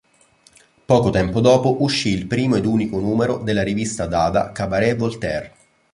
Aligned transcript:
Poco 0.85 1.11
tempo 1.11 1.41
dopo 1.41 1.83
uscì 1.83 2.09
il 2.09 2.25
primo 2.25 2.55
ed 2.55 2.65
unico 2.65 2.97
numero 2.99 3.37
della 3.37 3.61
rivista 3.61 4.07
Dada 4.07 4.51
"Cabaret 4.51 4.95
Voltaire". 4.97 5.55